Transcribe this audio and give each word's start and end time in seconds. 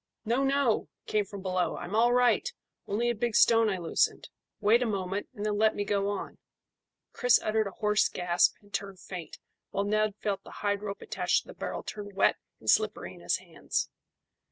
"No, 0.25 0.43
no!" 0.43 0.89
came 1.05 1.25
from 1.25 1.43
below. 1.43 1.77
"I'm 1.77 1.95
all 1.95 2.11
right. 2.11 2.51
Only 2.87 3.11
a 3.11 3.13
big 3.13 3.35
stone 3.35 3.69
I 3.69 3.77
loosened. 3.77 4.29
Wait 4.59 4.81
a 4.81 4.87
moment, 4.87 5.27
and 5.35 5.45
then 5.45 5.59
let 5.59 5.75
me 5.75 5.83
go 5.85 6.09
on." 6.09 6.39
Chris 7.13 7.39
uttered 7.39 7.67
a 7.67 7.77
hoarse 7.77 8.09
gasp, 8.09 8.55
and 8.63 8.73
turned 8.73 8.99
faint, 8.99 9.37
while 9.69 9.83
Ned 9.85 10.15
felt 10.17 10.41
the 10.43 10.49
hide 10.65 10.81
rope 10.81 11.03
attached 11.03 11.43
to 11.43 11.49
the 11.49 11.53
barrel 11.53 11.83
turn 11.83 12.15
wet 12.15 12.37
and 12.59 12.67
slippery 12.67 13.13
in 13.13 13.19
his 13.21 13.37
hands. 13.37 13.91